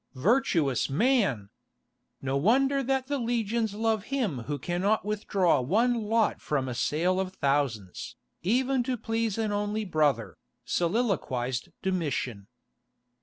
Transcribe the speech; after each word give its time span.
"Virtuous 0.15 0.89
man! 0.89 1.49
No 2.23 2.35
wonder 2.35 2.81
that 2.81 3.05
the 3.05 3.19
legions 3.19 3.75
love 3.75 4.05
him 4.05 4.39
who 4.49 4.57
cannot 4.57 5.05
withdraw 5.05 5.61
one 5.61 5.93
lot 5.93 6.41
from 6.41 6.67
a 6.67 6.73
sale 6.73 7.19
of 7.19 7.35
thousands, 7.35 8.15
even 8.41 8.81
to 8.81 8.97
please 8.97 9.37
an 9.37 9.51
only 9.51 9.85
brother," 9.85 10.39
soliloquised 10.65 11.69
Domitian. 11.83 12.47